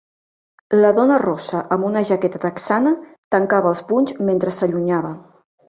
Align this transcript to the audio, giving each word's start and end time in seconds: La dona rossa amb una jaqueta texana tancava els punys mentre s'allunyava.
La 0.79 0.89
dona 0.99 1.17
rossa 1.23 1.61
amb 1.75 1.89
una 1.91 2.03
jaqueta 2.13 2.41
texana 2.47 2.95
tancava 3.39 3.73
els 3.75 3.87
punys 3.93 4.17
mentre 4.33 4.59
s'allunyava. 4.59 5.17